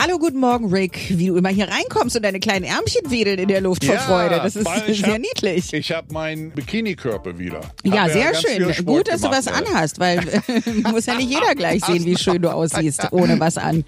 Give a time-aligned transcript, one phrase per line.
[0.00, 1.06] Hallo, guten Morgen, Rick.
[1.08, 4.36] Wie du immer hier reinkommst und deine kleinen Ärmchen wedeln in der Luft vor Freude.
[4.36, 5.72] Das ist sehr hab, niedlich.
[5.72, 7.62] Ich habe meinen Bikini-Körper wieder.
[7.82, 8.84] ja, Hab sehr viel schön.
[8.86, 9.66] Gut, dass du gemacht, was ey.
[9.66, 10.20] anhast, weil
[10.92, 13.84] muss ja nicht jeder gleich sehen, wie schön du aussiehst, ohne was an.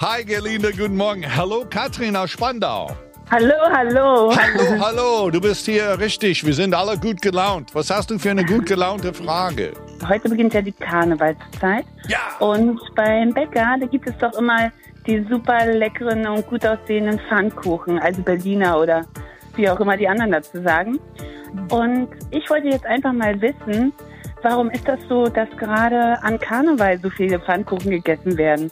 [0.00, 1.24] Hi, Gerlinde, guten Morgen.
[1.34, 2.96] Hallo, Katrin aus Spandau.
[3.28, 4.32] Hallo, hallo.
[4.34, 6.46] Hallo, hallo, du bist hier richtig.
[6.46, 7.74] Wir sind alle gut gelaunt.
[7.74, 9.72] Was hast du für eine gut gelaunte Frage?
[10.08, 11.84] Heute beginnt ja die Karnevalszeit.
[12.06, 12.36] Ja.
[12.38, 14.70] Und beim Bäcker, da gibt es doch immer
[15.08, 19.06] die super leckeren und gut aussehenden Pfannkuchen, also Berliner oder
[19.56, 20.98] wie auch immer die anderen dazu sagen.
[21.70, 23.92] Und ich wollte jetzt einfach mal wissen,
[24.42, 28.70] warum ist das so, dass gerade an Karneval so viele Pfannkuchen gegessen werden?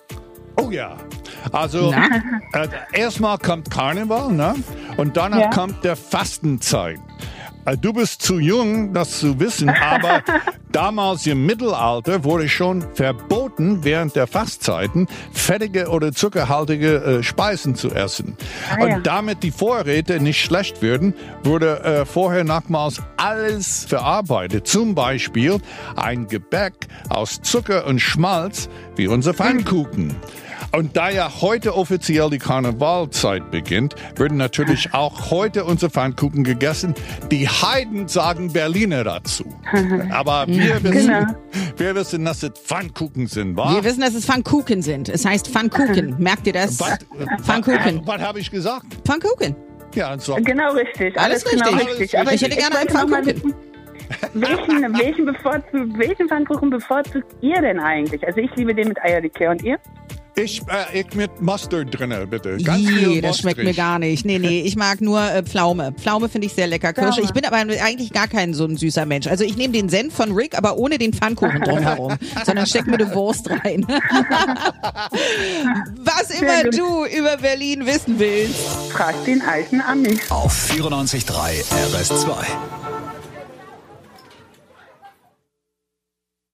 [0.61, 0.97] Oh ja.
[1.53, 1.93] Also,
[2.53, 4.55] äh, erstmal kommt Karneval, ne?
[4.97, 5.51] Und danach Ja.
[5.51, 6.99] kommt der Fastenzeit.
[7.67, 10.23] Äh, Du bist zu jung, das zu wissen, aber
[10.73, 17.91] damals im Mittelalter wurde schon verboten, während der Fastzeiten fettige oder zuckerhaltige äh, Speisen zu
[17.91, 18.37] essen.
[18.71, 19.01] Ah, Und ja.
[19.01, 24.67] damit die Vorräte nicht schlecht würden, wurde äh, vorher nochmals alles verarbeitet.
[24.67, 25.59] Zum Beispiel
[25.97, 26.75] ein Gebäck
[27.09, 30.15] aus Zucker und Schmalz, wie unser Pfannkuchen.
[30.77, 36.95] Und da ja heute offiziell die Karnevalzeit beginnt, werden natürlich auch heute unsere Pfannkuchen gegessen.
[37.31, 39.45] Die Heiden sagen Berliner dazu.
[40.11, 41.27] Aber wir wissen, Genau.
[41.79, 43.75] wir wissen, dass es Pfannkuchen sind, wa?
[43.75, 45.09] Wir wissen, dass es Pfannkuchen sind.
[45.09, 46.17] Es heißt Pfannkuchen.
[46.19, 46.79] Merkt ihr das?
[46.79, 46.99] Was,
[47.43, 48.03] Pfannkuchen.
[48.05, 48.87] was habe ich gesagt?
[49.07, 49.57] Pfannkuchen.
[49.95, 50.35] Ja, so.
[50.37, 51.19] Genau richtig.
[51.19, 51.89] Alles genau richtig.
[52.01, 52.19] richtig.
[52.19, 53.25] Aber Ich hätte gerne einen Pfannkuchen.
[53.27, 53.55] wissen,
[54.35, 58.27] Welchen, welchen, bevorzugt, welchen Pfannkuchen bevorzugt ihr denn eigentlich?
[58.27, 59.79] Also ich liebe den mit Eierlikör und ihr?
[60.39, 62.59] Ich, äh, ich mit Mustard drinne, bitte.
[62.59, 64.27] Ganz viel Ih, das schmeckt mir gar nicht.
[64.27, 65.93] Nee, nee, ich mag nur äh, Pflaume.
[65.93, 66.93] Pflaume finde ich sehr lecker.
[66.93, 67.23] Kirsche.
[67.23, 69.29] Ich bin aber eigentlich gar kein so ein süßer Mensch.
[69.29, 72.19] Also ich nehme den Senf von Rick, aber ohne den Pfannkuchen drumherum.
[72.45, 73.87] sondern steck mir eine Wurst rein.
[75.97, 78.61] Was immer du über Berlin wissen willst.
[78.91, 80.21] Fragt den alten Ami.
[80.29, 82.35] Auf 94.3 RS2.